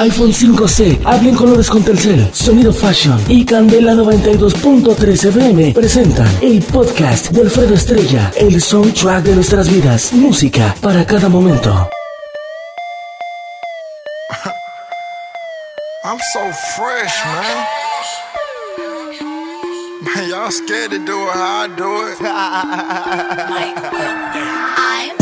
[0.00, 7.28] iPhone 5C, hablen colores con Telcel, Sonido Fashion y Candela 92.3 FM presentan el podcast
[7.28, 11.90] de Alfredo Estrella, el soundtrack de nuestras vidas, música para cada momento.
[16.02, 17.66] I'm so fresh, man.
[20.02, 22.16] man y'all scared to do it I do it.
[25.12, 25.19] I'm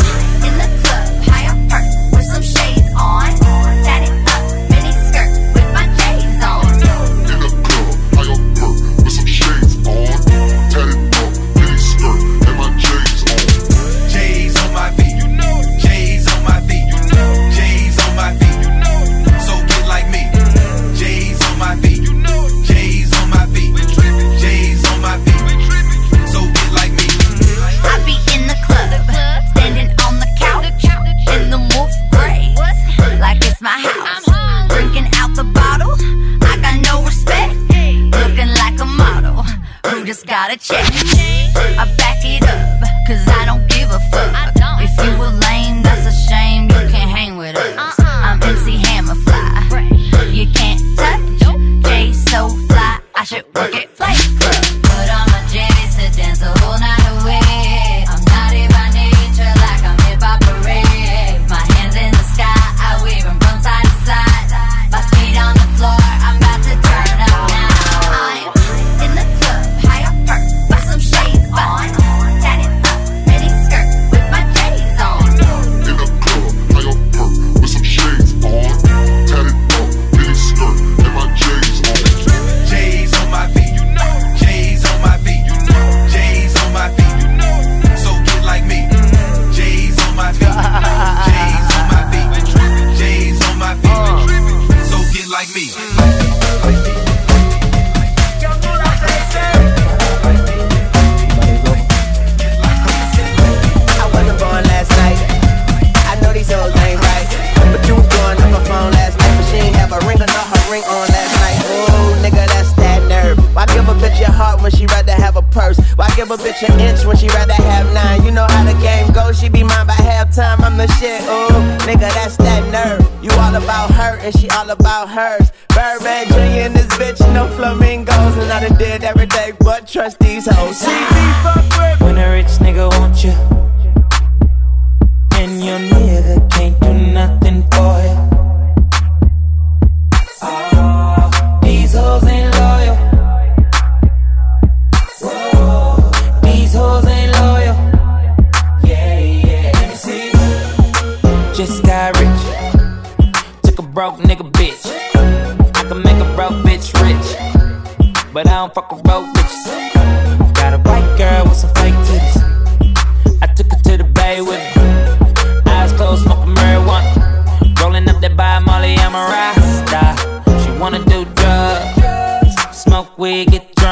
[116.67, 118.21] An inch when she rather have nine.
[118.25, 120.59] You know how the game goes, she be mine by halftime.
[120.59, 121.55] I'm the shit, ooh,
[121.87, 122.99] nigga, that's that nerve.
[123.23, 125.28] You all about her and she all about her.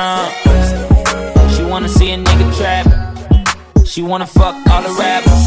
[0.10, 2.86] Uh, she wanna see a nigga trap.
[3.86, 5.44] She wanna fuck all the rappers.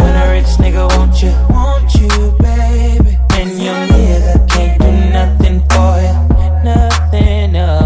[0.00, 2.08] When a rich nigga want you, want you,
[2.38, 3.18] baby.
[3.38, 6.14] And your nigga can't do nothing for you,
[6.62, 7.56] nothing.
[7.56, 7.79] Else.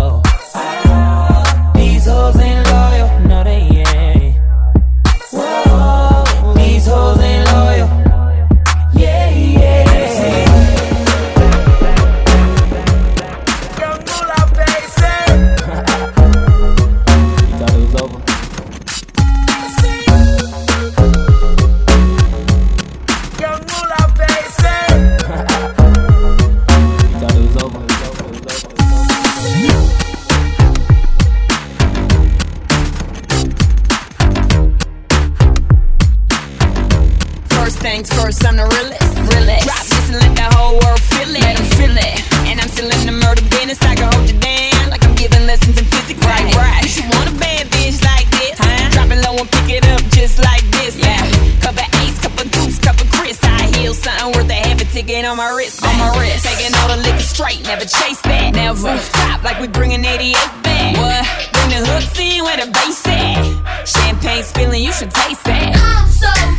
[62.73, 63.87] basic.
[63.87, 65.77] Champagne spilling, you should taste it.
[65.77, 66.54] I'm so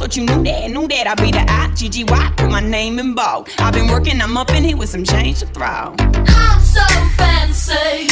[0.00, 1.06] thought you knew that, knew that.
[1.06, 2.32] I be the I, G G Y.
[2.38, 3.50] Put my name in bold.
[3.58, 5.94] I've been working, I'm up in here with some change to throw.
[5.98, 6.86] I'm so
[7.20, 8.08] fancy.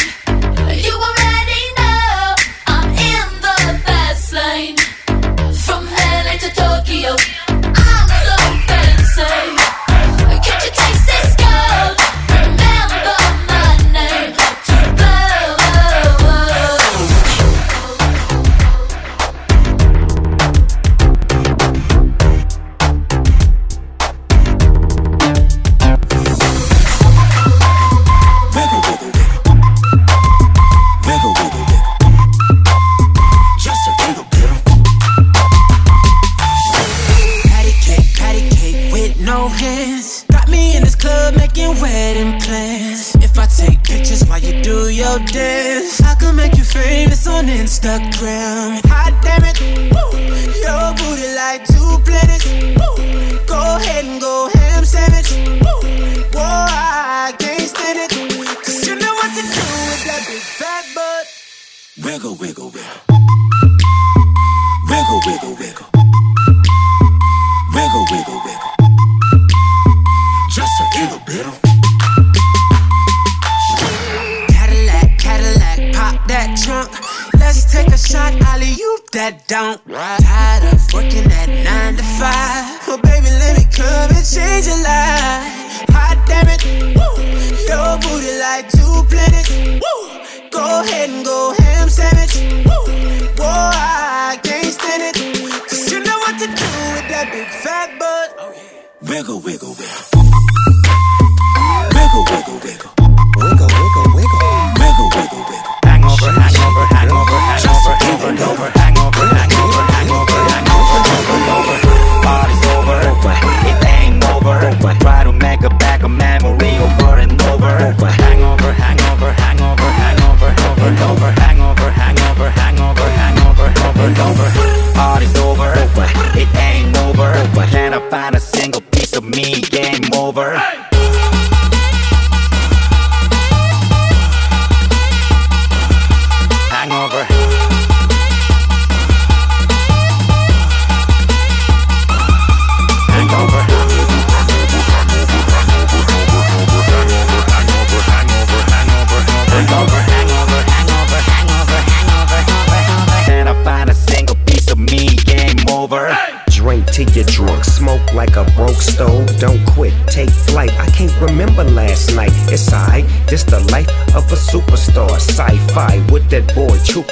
[0.84, 2.34] You already know
[2.66, 4.76] I'm in the fast lane.
[5.64, 7.47] From LA to Tokyo.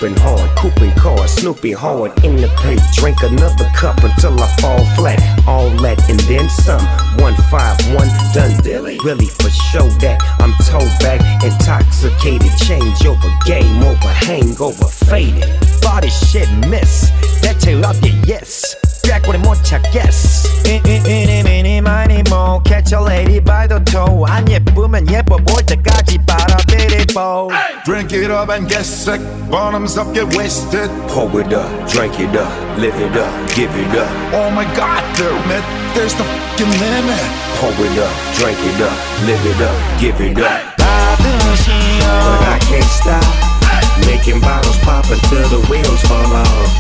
[0.01, 2.81] Boy hard, cooping cars, Snoopy hard in the paint.
[2.95, 5.21] Drink another cup until I fall flat.
[5.47, 6.85] All that and then some.
[7.23, 8.99] One five one done dilly.
[9.05, 12.57] Really for show that I'm toe back, intoxicated.
[12.59, 15.49] Change over, game over, hangover, faded.
[15.83, 17.11] Body shit miss.
[17.43, 18.86] That tail up your yes.
[19.08, 19.56] Back with more
[19.92, 20.48] guess.
[20.66, 26.18] 이니 미니 마니 모 catch a lady by the toe 안 예쁘면 예뻐 보일 때까지
[26.26, 27.52] 빨아들이고
[27.86, 29.20] Drink it up and get sick.
[29.50, 30.90] Bottoms up, get wasted.
[31.10, 34.10] Pour it up, drink it up, live it up, give it up.
[34.34, 35.64] Oh my god, damn it.
[35.96, 37.26] There's no fucking limit.
[37.58, 40.62] Pour it up, drink it up, live it up, give it up.
[40.78, 43.65] 받으시오 But I can't stop.
[44.05, 46.71] Making bottles pop until the wheels fall off.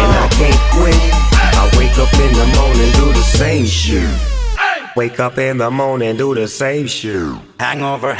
[0.00, 0.96] And I can't quit.
[1.60, 4.08] I wake up in the morning, do the same shit.
[4.96, 7.36] Wake up in the morning, do the same shit.
[7.58, 8.16] Hangover.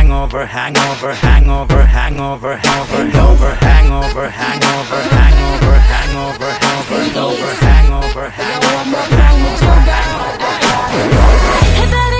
[0.00, 9.80] hangover, hangover, hangover, hangover, hangover, hangover, hangover, hangover, hangover, hangover, hangover, hangover, hangover, hangover, hangover,
[9.80, 10.40] hangover.
[11.76, 12.19] Hey, baby.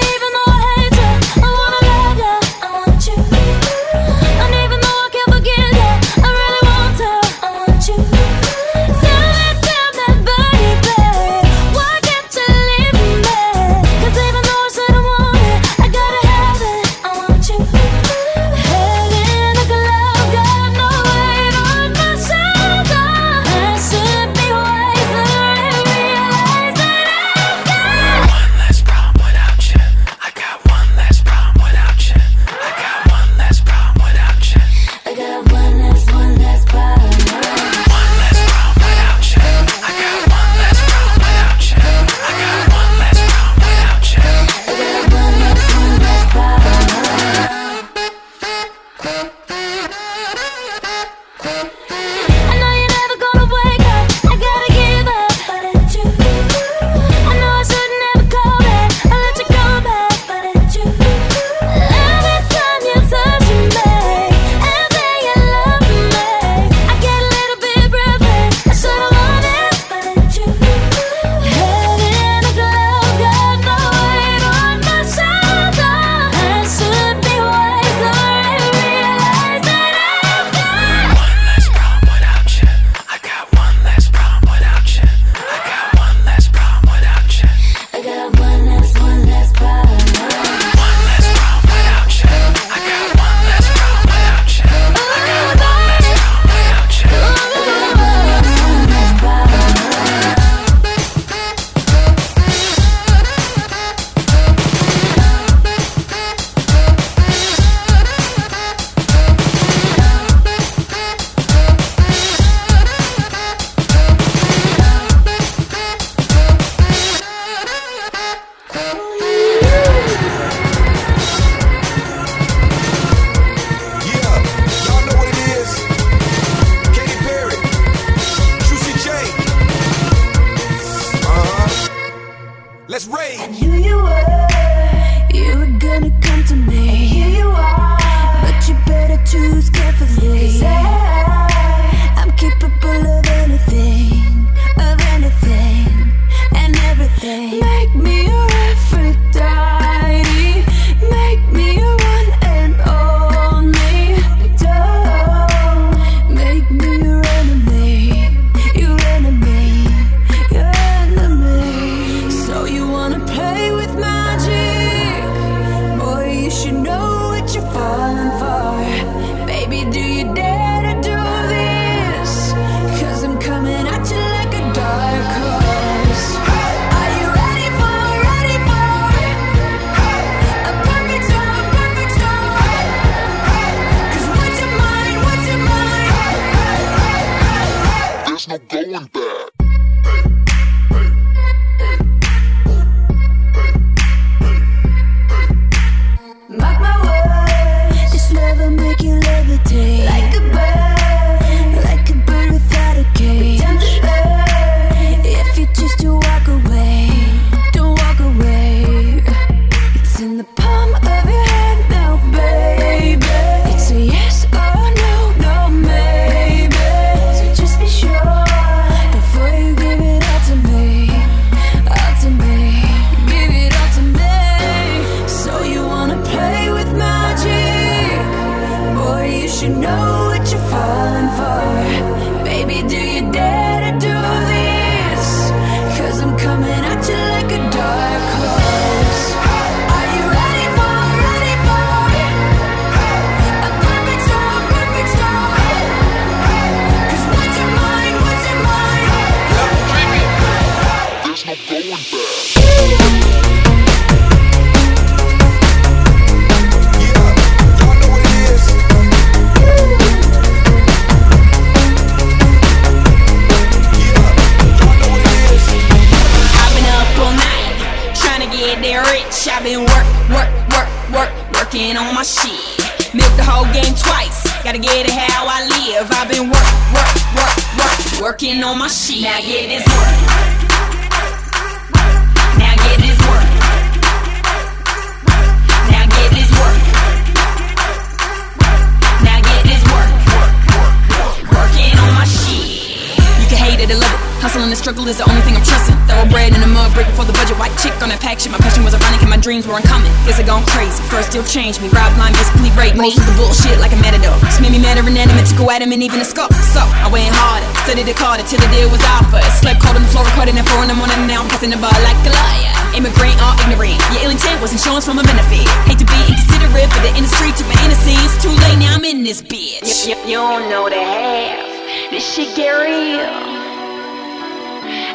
[294.40, 295.92] Hustle and the struggle is the only thing I'm trusting.
[296.08, 297.60] Thorough bread in the mud, break before the budget.
[297.60, 298.48] White chick on that pack shit.
[298.48, 300.08] My passion was ironic and my dreams were uncommon.
[300.24, 300.96] Guess I gone crazy.
[301.12, 301.92] First still changed me.
[301.92, 303.12] Rob line basically rape me.
[303.12, 304.32] Most of the bullshit like a matador.
[304.48, 306.56] Just made me mad or inanimate to go at him and even a scope.
[306.72, 309.44] So I went harder, studied it harder till the deal was offered.
[309.60, 311.20] Slept cold on the floor, recording at four in the morning.
[311.28, 312.72] Now I'm passing the bar like a liar.
[312.96, 314.00] Immigrant or ignorant.
[314.16, 315.68] Your ill intent was insurance from a benefit.
[315.84, 318.40] Hate to be inconsiderate, but the industry took my innocence.
[318.40, 320.08] Too late now I'm in this bitch.
[320.08, 321.60] You, you don't know the half.
[322.08, 323.59] This shit get real.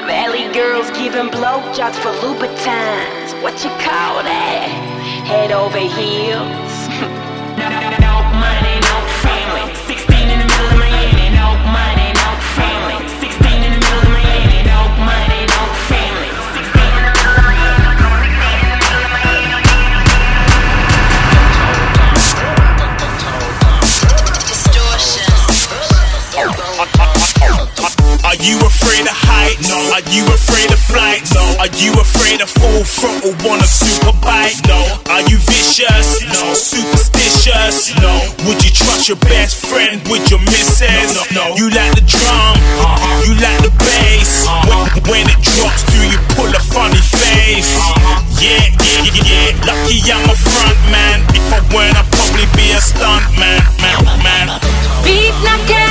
[0.06, 3.42] Valley girls giving blowjobs for Louboutins.
[3.42, 4.70] What you call that?
[5.26, 8.02] Head over heels.
[28.36, 29.56] Are you afraid of height?
[29.64, 29.80] No.
[29.96, 31.32] Are you afraid of flights?
[31.32, 31.56] No.
[31.56, 34.60] Are you afraid of full throttle on a super bike?
[34.68, 34.76] No.
[35.08, 36.20] Are you vicious?
[36.20, 36.52] No.
[36.52, 37.96] Superstitious?
[38.04, 38.12] No.
[38.44, 41.16] Would you trust your best friend with your missus?
[41.32, 41.48] No.
[41.48, 41.56] no.
[41.56, 42.60] You like the drum?
[42.84, 43.24] Uh -huh.
[43.24, 44.44] You like the bass?
[44.52, 47.72] Uh When, when it drops, do you pull a funny face?
[48.44, 49.64] Yeah, yeah, yeah, yeah.
[49.64, 51.24] Lucky I'm a front man.
[51.32, 54.48] If I weren't, I'd probably be a stunt man, man, man.
[55.08, 55.85] Feet knocking,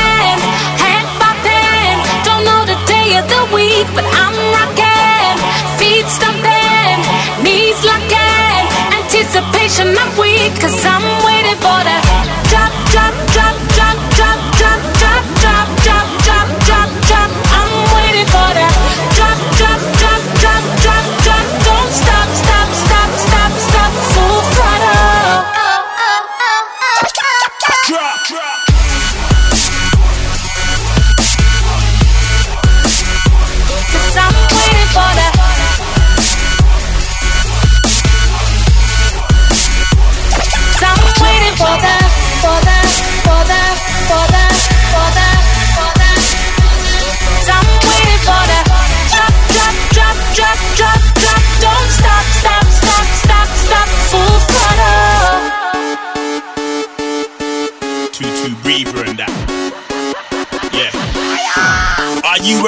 [3.75, 5.35] week, but I'm rocking.
[5.79, 6.99] Feet stomping,
[7.43, 8.63] knees locking.
[8.99, 11.99] Anticipation I'm weak, cause I'm waiting for the
[12.51, 17.31] drop, drop, drop, drop, drop, drop, drop, drop, drop, drop, drop, drop.
[17.59, 18.69] I'm waiting for the
[19.17, 21.44] drop, drop, drop, drop, drop, drop.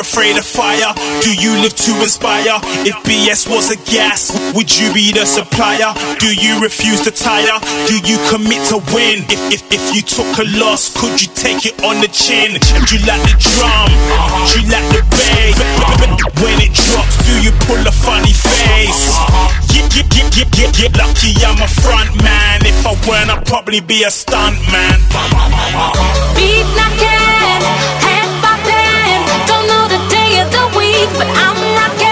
[0.00, 0.92] Afraid of fire?
[1.22, 2.58] Do you live to inspire?
[2.84, 5.94] If BS was a gas, would you be the supplier?
[6.18, 7.58] Do you refuse to tire?
[7.86, 9.24] Do you commit to win?
[9.28, 12.58] If if, if you took a loss, could you take it on the chin?
[12.60, 13.90] Do you like the drum?
[14.48, 15.56] Do you like the bass?
[16.42, 19.16] When it drops, do you pull a funny face?
[19.72, 20.98] Get, yeah, yeah, yeah, yeah, yeah.
[21.00, 22.60] Lucky I'm a front man.
[22.64, 24.98] If I weren't, I'd probably be a stunt man.
[26.34, 27.25] Beat knocking,
[30.40, 32.05] of the week, but I'm rocking.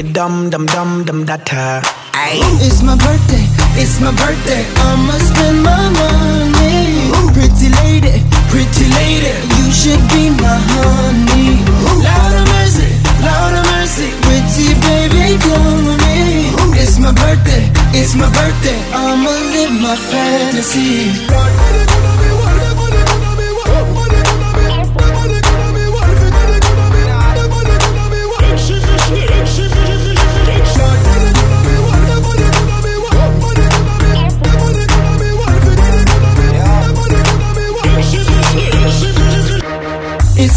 [0.00, 1.56] it dumb, dumb, dumb, dumb, data.
[1.56, 1.82] Uh,
[2.14, 2.40] Aye.
[2.64, 3.44] It's my birthday,
[3.80, 4.64] it's my birthday.
[4.88, 7.12] I'ma spend my money.
[7.12, 7.28] Ooh.
[7.36, 8.16] Pretty lady,
[8.48, 11.60] pretty lady, you should be my honey.
[11.84, 12.00] Ooh.
[12.06, 12.88] Loud of mercy,
[13.20, 16.48] loud of mercy, pretty baby, come with me.
[16.56, 16.80] Ooh.
[16.80, 18.78] It's my birthday, it's my birthday.
[18.96, 21.12] I'ma live my fantasy.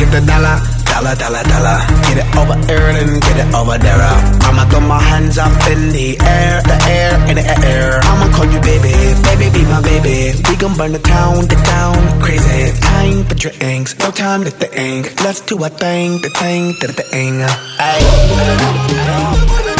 [0.00, 0.56] get the dollar,
[0.88, 1.78] dollar, dollar, dollar.
[2.08, 4.00] Get it over here and get it over there.
[4.48, 8.00] I'ma throw my hands up in the air, the air, in the air.
[8.02, 8.94] I'ma call you baby,
[9.28, 10.32] baby, be my baby.
[10.48, 12.72] We gon' burn the town, the town, crazy.
[12.80, 15.22] Time for drinks, no time to think.
[15.22, 17.42] Let's do a thing, the thing, the thing.
[17.78, 19.79] Ay.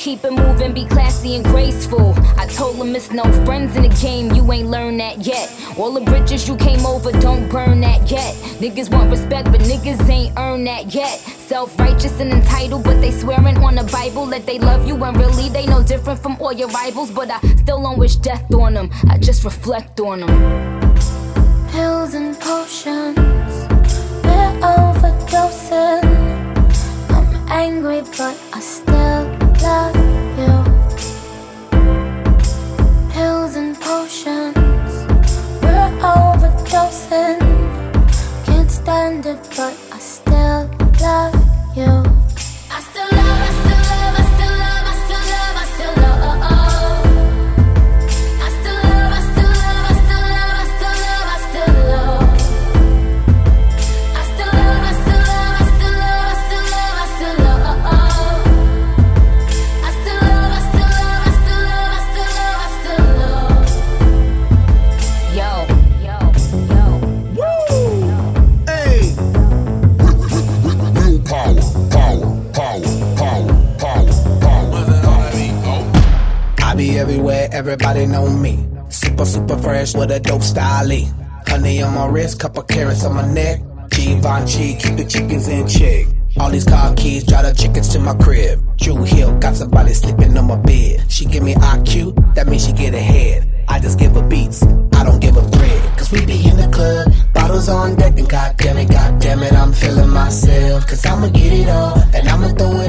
[0.00, 2.14] keep it moving, be classy and graceful.
[2.38, 5.54] I told him it's no friends in the game, you ain't learned that yet.
[5.78, 8.34] All the bridges you came over, don't burn that yet.
[8.62, 11.18] Niggas want respect, but niggas ain't earned that yet.
[11.18, 15.12] Self righteous and entitled, but they swearing on the Bible that they love you when
[15.14, 17.10] really they no different from all your rivals.
[17.10, 20.32] But I still don't wish death on them, I just reflect on them.
[21.72, 23.18] Pills and potions,
[24.24, 26.04] we're overdosing.
[27.10, 29.09] I'm angry, but I still
[39.60, 40.70] but I still
[41.02, 42.09] love you.
[77.60, 78.66] Everybody know me.
[78.88, 80.88] Super, super fresh with a dope style.
[81.46, 83.60] Honey on my wrist, couple carats on my neck.
[83.90, 86.06] Givenchy, keep the chickens in check.
[86.38, 88.64] All these car keys, drive the chickens to my crib.
[88.78, 91.04] Drew Hill, got somebody sleeping on my bed.
[91.12, 93.46] She give me IQ, that means she get ahead.
[93.68, 95.98] I just give her beats, I don't give her bread.
[95.98, 99.74] Cause we be in the club, bottles on deck, and goddamn it, goddamn it, I'm
[99.74, 100.86] feeling myself.
[100.86, 102.79] Cause I'ma get it all, and I'ma throw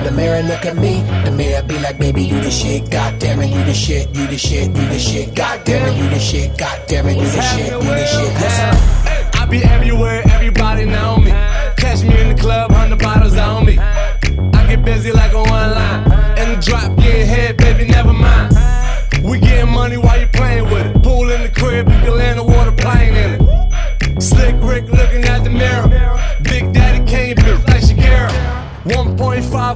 [0.00, 1.02] the mirror, mirror look at me.
[1.24, 4.38] The mirror be like, baby, you the shit, goddamn it, you the shit, you the
[4.38, 7.80] shit, you the shit, goddamn it, you the shit, goddamn it, you the shit, you
[7.80, 8.32] the shit.
[8.40, 8.92] Listen.
[9.34, 11.30] I be everywhere, everybody know me.
[11.76, 13.78] Catch me in the club, hundred bottles on me.
[13.78, 15.31] I get busy like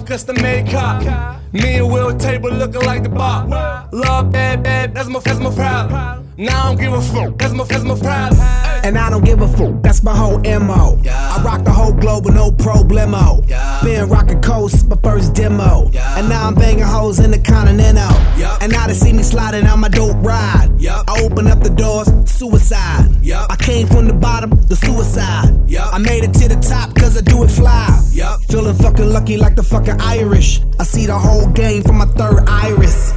[0.06, 1.40] custom made car.
[1.52, 3.88] Me and Will table looking like the bar.
[3.92, 6.25] Love bad, bad, that's my, that's my problem.
[6.38, 8.40] Now I don't give a fuck, that's my, that's my problem.
[8.84, 11.00] And I don't give a fuck, that's my whole MO.
[11.08, 13.46] I rock the whole globe with no problemo.
[13.82, 15.90] Been rocking coast, my first demo.
[15.94, 18.12] And now I'm banging hoes in the continental.
[18.60, 20.68] And now they see me sliding on my dope ride.
[20.86, 23.08] I open up the doors, suicide.
[23.48, 25.58] I came from the bottom, the suicide.
[25.78, 27.88] I made it to the top cause I do it fly.
[28.50, 30.60] Feeling fucking lucky like the fucking Irish.
[30.78, 33.12] I see the whole game from my third iris.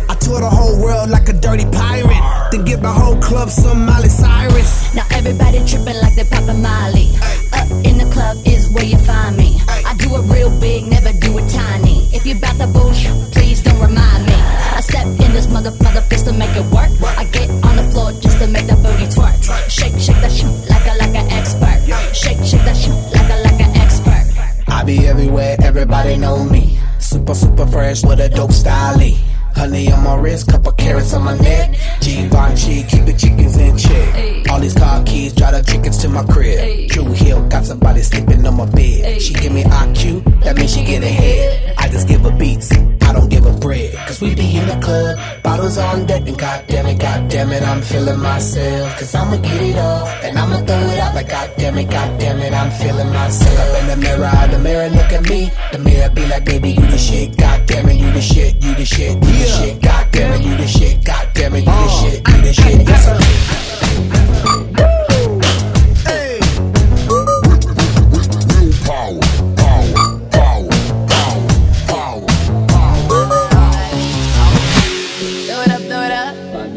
[3.40, 4.94] Give my whole club some Miley Cyrus.
[4.94, 7.16] Now everybody tripping like they poppin' Molly.
[7.18, 7.49] Up
[48.10, 49.00] feeling myself.
[49.00, 52.54] Cause I'ma get it all, and I'ma throw it out like goddamn it, goddamn it,
[52.54, 53.60] I'm feeling myself.
[53.60, 55.52] Up in the mirror, the mirror look at me.
[55.72, 58.86] The mirror be like, baby, you the shit, goddamn it, you the shit, you the
[58.86, 59.82] shit, you the shit,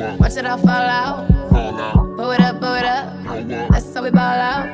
[0.02, 1.28] Watch it all fall out.
[2.16, 3.70] Pull it up, pull it up.
[3.70, 4.66] That's how we ball out.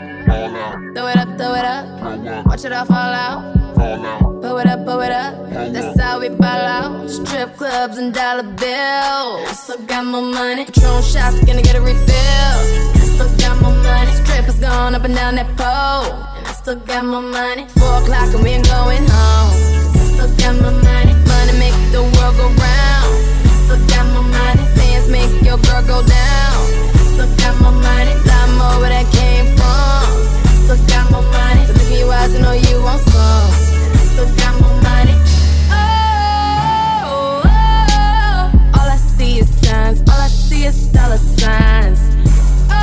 [0.95, 2.47] Throw it up, throw it up.
[2.47, 3.55] Watch it all fall out.
[3.75, 5.51] Pull it up, pull it up.
[5.73, 7.11] That's how we ball out.
[7.11, 9.45] Strip clubs and dollar bills.
[9.49, 10.65] I still got more money.
[10.65, 12.57] Patron shots, gonna get a refill.
[12.97, 14.11] I still got more money.
[14.25, 16.11] Strippers going up and down that pole.
[16.39, 17.67] And I still got more money.
[17.77, 19.51] Four o'clock and we ain't going home.
[19.93, 21.13] I still got more money.
[21.13, 23.38] Money make the world go round
[24.39, 24.65] money,
[27.13, 28.15] still got my money,
[28.81, 30.07] where that came from.
[30.63, 33.51] Still got my money, look in your eyes know you want some.
[34.13, 35.15] Still got my money.
[35.71, 35.83] Oh,
[37.05, 37.51] oh,
[37.91, 42.01] oh, all I see is signs, all I see is dollar signs.
[42.71, 42.77] Oh,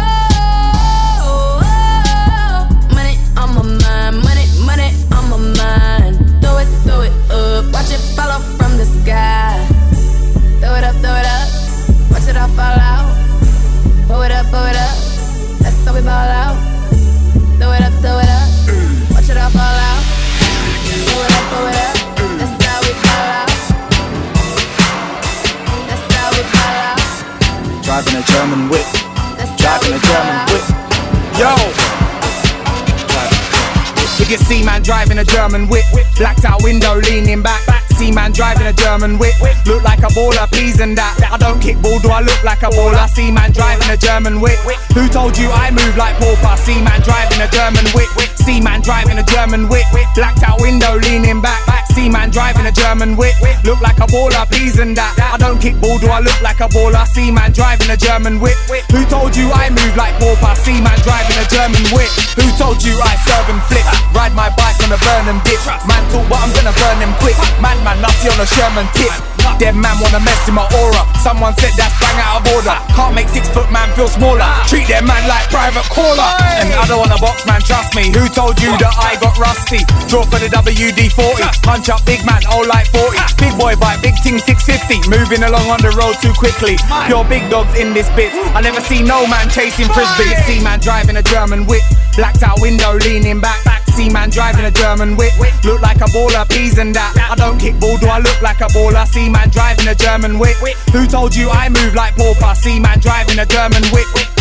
[1.21, 2.59] oh, oh,
[2.93, 6.15] money on my mind, money, money on my mind.
[6.41, 8.01] Throw it, throw it up, watch it
[8.57, 9.67] from the sky.
[10.59, 11.44] Throw it up, throw it up
[12.33, 13.05] fall out?
[14.25, 14.97] It up, it up.
[15.61, 16.57] That's how we ball out.
[17.59, 18.49] Throw it up, throw it up.
[19.13, 20.01] Watch it all fall out.
[20.89, 21.95] It up, it up.
[27.83, 28.87] Driving a German whip.
[29.57, 30.65] Driving a German whip.
[31.37, 31.94] Yo.
[34.25, 35.85] Look at C-Man driving a German whip.
[36.17, 37.61] Blacked out window, leaning back.
[37.93, 39.37] C-Man driving a German whip.
[39.67, 41.13] Look like a baller, please and that.
[41.29, 43.07] I don't kick ball, do I look like a baller?
[43.13, 44.57] C-Man driving a German whip.
[44.97, 46.57] Who told you I move like pauper?
[46.57, 48.09] C-Man driving a German whip.
[48.41, 49.85] C-Man driving a German whip.
[50.17, 51.61] Blacked out window, leaning back.
[51.93, 53.37] C-Man driving a German whip.
[53.63, 55.13] Look like a baller, please and that.
[55.21, 57.05] I don't kick ball, do I look like a baller?
[57.13, 58.57] C-Man driving a German whip.
[58.89, 60.57] Who told you I move like pauper?
[60.65, 62.09] C-Man driving a German whip.
[62.41, 63.85] Who told you I serve and flip?
[64.15, 65.59] Ride my bike on a Burnham dip.
[65.83, 67.35] Man talk, but I'm gonna burn them quick.
[67.59, 69.11] Man, man, nutty on a Sherman tip.
[69.59, 71.03] Dead man wanna mess in my aura.
[71.19, 72.75] Someone said that's bang out of order.
[72.95, 74.47] Can't make six foot man feel smaller.
[74.67, 76.31] Treat their man like private caller.
[76.59, 78.11] And I don't wanna box man, trust me.
[78.11, 79.83] Who told you that I got rusty?
[80.11, 81.43] Draw for the WD 40.
[81.63, 83.19] Punch up big man, all like 40.
[83.39, 85.07] Big boy bite, big ting 650.
[85.07, 86.75] Moving along on the road too quickly.
[87.07, 88.31] Pure big dogs in this bit.
[88.55, 90.35] I never see no man chasing frisbee.
[90.43, 91.83] See man driving a German whip.
[92.15, 93.84] Blacked out window leaning back.
[93.95, 95.31] See man driving a German whip.
[95.63, 97.15] Look like a baller, peas and that.
[97.31, 99.07] I don't kick ball, do I look like a baller?
[99.07, 100.57] See man driving a German whip.
[100.91, 102.55] Who told you I move like pauper?
[102.55, 104.34] See man driving a German whip.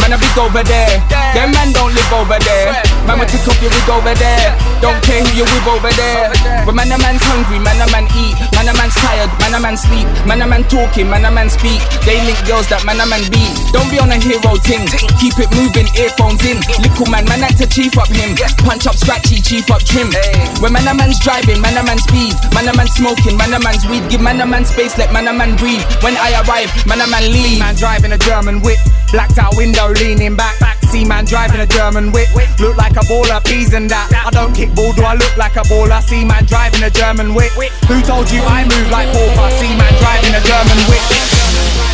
[0.00, 1.00] Man, I big over there.
[1.36, 2.72] Them man don't live over there.
[3.04, 4.52] Man, we take off your wig over there.
[4.80, 6.32] Don't care who you with over there.
[6.64, 8.36] But man, a man's hungry, man, a man eat.
[8.56, 10.08] Man, a man's tired, man, a man sleep.
[10.26, 11.80] Man, a man talking, man, a man speak.
[12.04, 13.52] They link girls that man, a man beat.
[13.72, 14.86] Don't be on a hero ting.
[15.20, 16.58] Keep it moving, earphones in.
[16.58, 16.82] Mm.
[16.82, 18.34] Little man, man, act to chief up him.
[18.64, 20.10] Punch up scratchy, chief up trim.
[20.60, 22.34] When man, a man's driving, man, a man speed.
[22.54, 24.04] Man, a man smoking, man, a man's weed.
[24.08, 25.84] Give man, a man space, let man, a man breathe.
[26.02, 27.58] When I arrive, man, a man leave.
[27.58, 28.78] Man driving a German whip.
[29.12, 30.56] Blacked out window leaning back.
[30.90, 32.28] See man driving a German whip.
[32.58, 34.08] Look like a baller, peas and that.
[34.12, 36.02] I don't kick ball, do I look like a baller?
[36.02, 37.52] See man driving a German whip.
[37.88, 39.50] Who told you I move like pauper?
[39.60, 41.91] See man driving a German whip.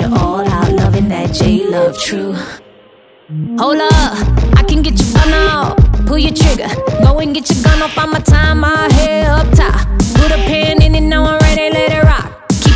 [0.00, 2.32] You're all out loving that J Love true.
[3.58, 4.16] Hold up,
[4.56, 5.76] I can get you fun out.
[6.06, 6.68] Pull your trigger,
[7.02, 7.96] go and get your gun off.
[7.96, 9.86] I'ma tie my hair up top.
[10.14, 11.39] Put a pen in it, now I'm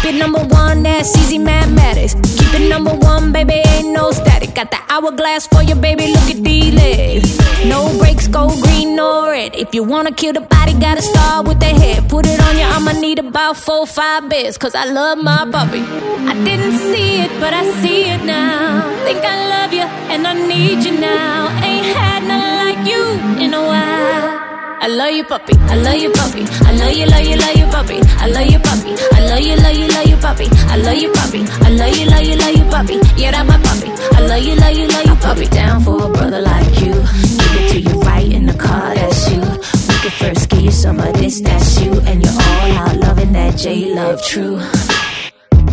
[0.04, 2.12] Keep it number one, that's easy mathematics.
[2.12, 4.54] Keep it number one, baby, ain't no static.
[4.54, 7.38] Got the hourglass for you, baby, look at these legs.
[7.64, 9.54] No brakes, go green or red.
[9.54, 12.06] If you wanna kill the body, gotta start with the head.
[12.10, 14.58] Put it on you, I'ma need about four, five bits.
[14.58, 15.80] Cause I love my puppy.
[15.80, 18.82] I didn't see it, but I see it now.
[19.06, 21.48] Think I love you, and I need you now.
[21.64, 24.43] Ain't had nothing like you in a while.
[24.84, 25.54] I love you, puppy.
[25.60, 26.44] I love you, puppy.
[26.44, 28.00] I love you, love you, love you, puppy.
[28.20, 28.92] I love you, puppy.
[29.16, 30.46] I love you, love you, love you, puppy.
[30.68, 31.40] I love you, puppy.
[31.64, 32.94] I love you, love you, love you, puppy.
[33.16, 33.88] Yeah, that my puppy.
[34.14, 35.46] I love you, love you, love you, puppy.
[35.46, 36.92] Down for a brother like you.
[36.92, 39.40] Give it to you right in the car, that's you.
[39.40, 41.92] We can first give you some of this, that's you.
[42.00, 44.60] And you're all out loving that J Love true.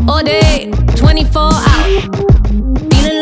[0.08, 2.31] All day, 24 hours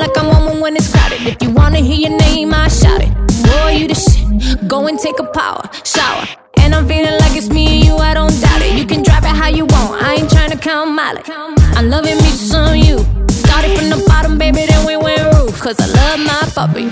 [0.09, 1.21] like I'm on when it's crowded.
[1.27, 3.11] If you wanna hear your name, I shout it.
[3.43, 4.67] Boy, you the shit.
[4.67, 6.25] Go and take a power shower.
[6.57, 8.77] And I'm feeling like it's me and you, I don't doubt it.
[8.77, 11.29] You can drive it how you want, I ain't trying to count mileage.
[11.29, 12.97] I'm loving me some you.
[13.29, 15.59] Started from the bottom, baby, then we went roof.
[15.61, 16.85] Cause I love my puppy.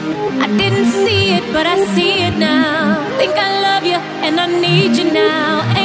[0.43, 3.03] I didn't see it, but I see it now.
[3.17, 5.76] Think I love you, and I need you now.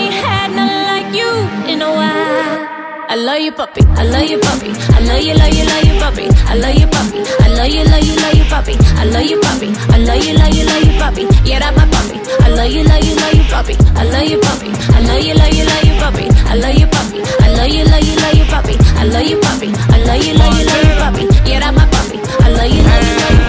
[3.13, 3.83] I love you, puppy.
[3.93, 4.73] I love you, puppy.
[4.73, 6.25] I love you, love you, love you, puppy.
[6.49, 7.21] I love you, puppy.
[7.45, 8.73] I love you, love you, love you, puppy.
[8.97, 9.69] I love you, puppy.
[9.93, 11.23] I love you, love you, love you, puppy.
[11.45, 12.17] Yeah, that my puppy.
[12.41, 13.77] I love you, love you, love you, puppy.
[14.01, 14.73] I love you, puppy.
[14.97, 16.25] I love you, love you, love you, puppy.
[16.49, 17.21] I love you, puppy.
[17.37, 18.75] I love you, love you, love you, puppy.
[18.81, 19.69] I love you, puppy.
[19.93, 21.25] I love you, love you, love you, puppy.
[21.45, 22.17] Yeah, that my puppy.
[22.17, 23.42] I love you, love you, love you.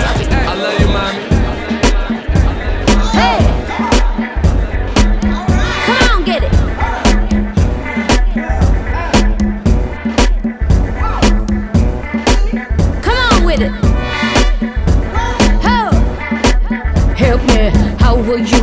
[18.39, 18.62] you